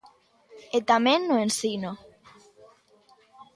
E 0.77 0.79
tamén 0.91 1.19
no 1.29 1.35
ensino. 1.47 1.91